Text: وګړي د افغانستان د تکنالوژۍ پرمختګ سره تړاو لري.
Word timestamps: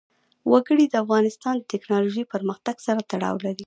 وګړي 0.51 0.85
د 0.89 0.95
افغانستان 1.03 1.55
د 1.59 1.63
تکنالوژۍ 1.73 2.23
پرمختګ 2.33 2.75
سره 2.87 3.01
تړاو 3.11 3.35
لري. 3.45 3.59